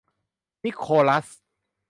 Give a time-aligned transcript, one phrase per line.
[0.63, 1.27] นิโคลัส